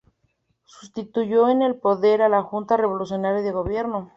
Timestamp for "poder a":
1.75-2.27